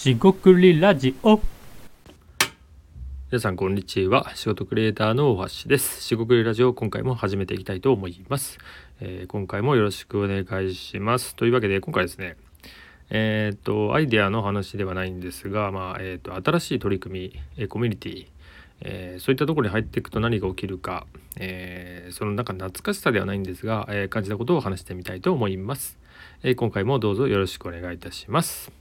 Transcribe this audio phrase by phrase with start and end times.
[0.00, 1.38] しごくりラジオ。
[3.30, 4.32] 皆さんこんにちは。
[4.34, 6.02] 仕事クリエイターの大橋です。
[6.02, 8.56] しごくりラジオ今回も始めていきたいと思います、
[9.02, 11.36] えー、今回もよろしくお願いします。
[11.36, 12.38] というわけで今回ですね
[13.10, 18.26] えっ、とアイデアの話ではないんですがまあえっ、と新しい取り組み、えコミュニティ
[18.80, 25.98] えー、そういったところに入っていくと何が起きるか、えー、その中懐かしさではないんですが、えー、感じたことを話してみたいと思います、
[26.42, 28.79] え今回もどうぞよろしくお願いいたします。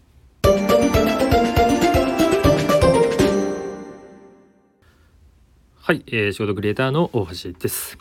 [5.82, 7.98] はい、えー、仕事クリエイターの大橋です、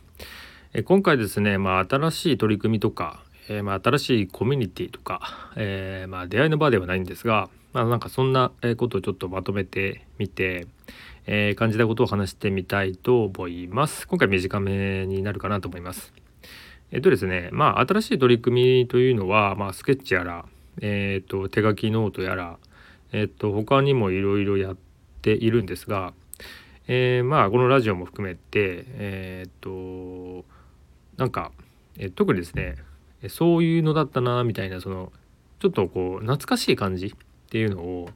[0.73, 10.67] え今回ですね、まあ、新しい取り組みとか、えまあ、新しいコミュニティとか、えまあ、出会いの場ではないんですが、まあ、なんかそんなことをちょっとまとめてみて、
[11.27, 14.09] えー、感じたことを話してみたいと思います。
[14.09, 16.15] 今回短めになるかなと思います。
[16.91, 20.47] えっとですね、まあ、新しい取り組みというのは、まあ、スケッチやら、
[20.81, 22.59] えっ、と、手書きノートやら、
[23.13, 24.77] えっ、と、他にもいろいろやっ
[25.23, 26.13] ているんですが、
[26.87, 30.45] えー、まあ、このラジオも含めて、えっ、と、
[31.17, 31.53] なんか、
[31.99, 32.77] え特にですね、
[33.29, 35.13] そういうのだったな、みたいな、その、
[35.61, 37.11] ちょっとこう、懐かしい感じっ
[37.51, 38.11] ていうのを、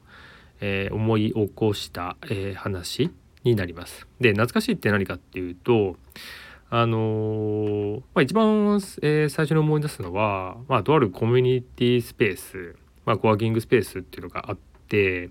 [0.61, 3.11] え、思い起こした、え、話
[3.43, 4.07] になります。
[4.19, 5.97] で懐かしいって何かっていうと
[6.75, 14.57] あの、まあ、一番、え最初に思い出すのは、まあ、とあるコミュニティスペース、まあ、コワーキングスペースっていうのがあっ
[14.87, 15.29] て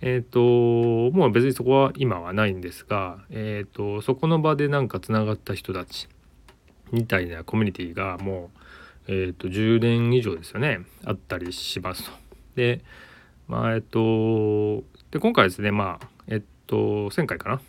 [0.00, 6.08] えっ、ともう別にそこは今はないんですが、えっ、とそこの場でなんかつながった人たち
[6.90, 8.50] みたいなコミュニティがも
[9.06, 12.10] う、えっと10年以上ですよねあったりしますと。
[12.56, 12.80] で
[13.46, 17.60] まあえっとで今回ですねまあえっと前回かな？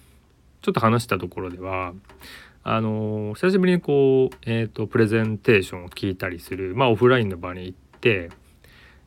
[0.64, 1.94] ちょっと話したところでは
[2.66, 8.30] あの久しぶりにこう、えっとプレゼンテーションを聞いたりする、まあ、オフラインの場に行って、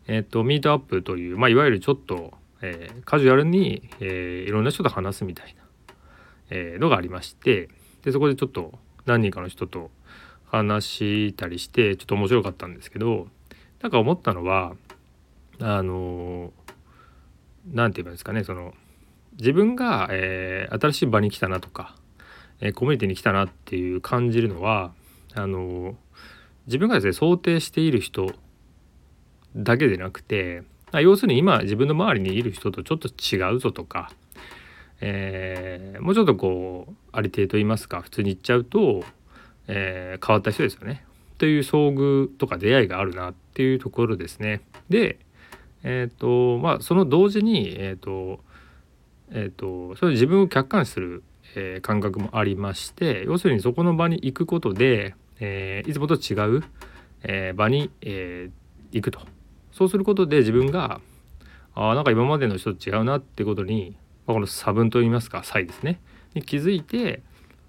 [0.06, 5.62] えっとミートアップという、まあ、いわゆるちょっと、えー、カジュアルに、えー、いろんな人と話すみたいな、
[6.50, 7.70] えー、のがありまして
[8.02, 9.90] でそこでちょっと何人かの人と
[10.46, 13.26] 話したりしてちょっと面白かったんですけど
[13.80, 14.74] なんか思ったのは
[15.60, 16.52] あの
[17.72, 18.74] 何て言えばいいんですかねその
[19.38, 21.94] 自分が、えー、新しい場に来たなとか、
[22.60, 24.92] え、コミュニティに来たなっていう感じるのは
[25.34, 25.96] あの
[26.66, 28.32] 自分がですね想定している人
[29.56, 30.62] だけでなくて
[30.92, 34.10] 要するに今自分の周りにいる人とちょっと違うぞとか、
[35.00, 38.00] えー、もうちょっとこうありていと言いますか？
[38.00, 39.04] 普通に言っちゃうと、
[39.68, 41.04] えー、変わった人ですよね
[41.38, 44.62] という遭遇とか出会いがあるなっていうところですね。
[44.88, 45.18] で
[45.82, 48.40] えっ、ー、とまあその同時にえっ、と
[49.30, 51.22] えっ、とそれ自分を客観視する、
[51.54, 56.64] え感覚もありまして要するにそこの場に行くことで、えいつもと違う、
[57.22, 58.50] え場に、え
[58.92, 59.20] 行くと。
[59.72, 61.00] そうすることで自分が
[61.74, 63.96] あなんか今までの人と違うなってことに、
[64.26, 66.00] まあ、この差分といいますか差異ですね。
[66.34, 67.22] に気づいて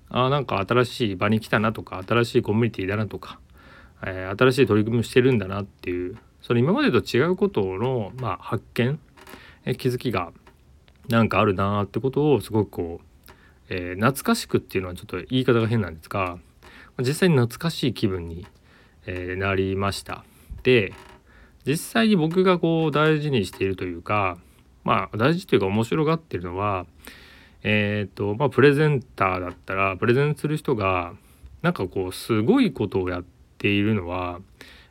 [0.09, 3.39] あなんか新しい場に来たなとか新しいコミュニティだなとか、
[4.05, 8.99] え新しい取り組みをしてるんだなっていうその今までと違うことの、まあ、発見
[9.67, 10.31] え気づきが
[11.09, 13.06] なんかあるなってことをすごくこう、
[13.69, 16.37] えー、懐かしくっていうのはちょっと言い方が変なんですが
[16.99, 18.47] 実際に懐かしい気分に、
[19.05, 20.23] えー、なりました。
[20.63, 20.93] で
[21.65, 24.37] 実際に僕がこう大事にしているというか
[24.83, 26.85] まあ大事というか面白がってるのは
[27.63, 31.13] えっ、ー、とまあプレゼンターだったらプレゼンする人が
[31.61, 33.25] なんかこうすごいことをやっ
[33.57, 34.39] ているのは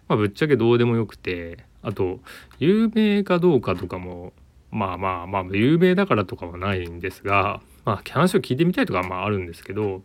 [0.08, 2.20] まあ、ぶっちゃけどうでもよくてあと
[2.58, 4.32] 有名かどうかとかも
[4.70, 10.02] まあまあまあ有名だからとかはないんですが、まあ、話を聞いてみたいとかまああるんですけど、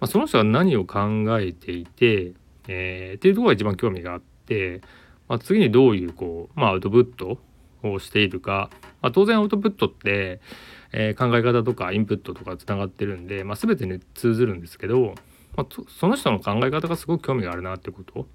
[0.00, 1.00] まあ、その人は何を考
[1.40, 2.32] えていて、
[2.68, 4.80] えー、っていうところが一番興味があって、
[5.28, 7.38] まあ、次にどういうこう、まあ、アウトプット
[7.82, 8.70] をしているか、
[9.02, 10.40] まあ、当然アウトプットって、
[10.92, 15.14] えー、考え方とかインプットとかつながってるんで、まあ、全てに通ずるんですけど、
[15.56, 18.28] まあ、その人の考え方がすごく興味があるなってこと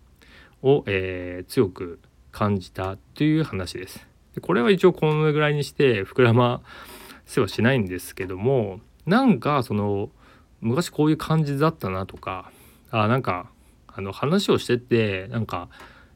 [0.63, 1.99] を、えー、強く
[2.33, 4.05] 感じたという話です。
[4.35, 6.61] でこれは一応このぐらいにして膨らま
[7.31, 10.09] せはしないんですけどもなんかその
[10.61, 12.51] 昔こういう感じだったなとか
[12.91, 13.49] あなんか
[13.87, 15.69] あの話をしててなんか、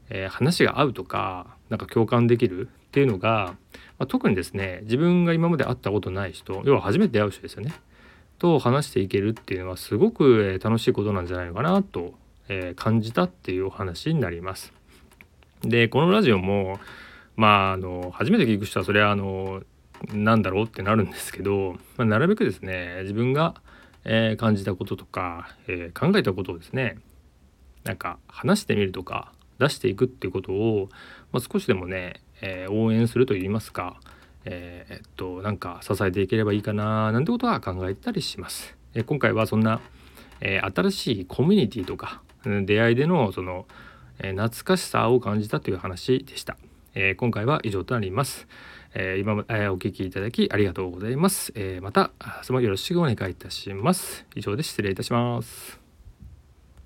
[0.08, 3.56] えー、話が合うとかなんか共感できるっていうのが、
[3.98, 7.74] まあ、特にですね自分が今まで会ったことない人要は初めて会う人ですよね
[8.38, 12.14] と話していけるっていうのはすごく楽しいことなんじゃないのかなと
[12.48, 14.72] え、感じたっていうお話になります。
[15.62, 16.78] でこのラジオも
[17.34, 19.62] まああの初めて聞く人はそれはあの
[20.12, 23.54] なんだろうってなるんですけど、まあ、なるべくですね自分が、
[24.04, 26.98] えー、感じたこととか、えー、考えたことをですね
[27.84, 30.88] なんか話してみるとか出していくっていうことを、
[31.32, 34.00] まあ、少しでもね、えー、応援するといいますか、
[34.44, 38.76] えー、っとなんか支えていければいいかななんてことは考えたりします。
[38.94, 39.80] え今回はそんな、
[40.40, 43.66] え新しいコミュニティとか出会いでのその、
[44.18, 46.56] え懐かしさを感じたという話でした。
[46.96, 48.48] え今回は以上となります。
[48.94, 51.52] え今、えお聞きいただきありがとうございます。
[51.54, 54.26] えまた明日もよろしくお願いいたします。
[54.34, 55.85] 以上で失礼いたします。